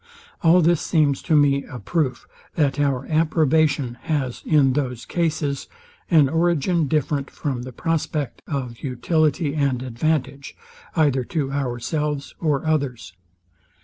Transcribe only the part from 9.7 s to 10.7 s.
advantage,